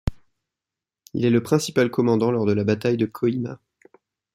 [1.13, 3.59] Il est le principal commandant lors de la Bataille de Kohima.